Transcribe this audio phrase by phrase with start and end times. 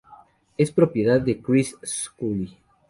[0.57, 2.57] Es propiedad de Chris Scully.